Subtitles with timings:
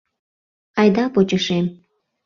[0.79, 1.65] —Айда почешем!..